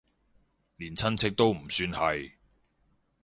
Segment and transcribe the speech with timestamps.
[0.77, 2.31] 連親戚都唔算係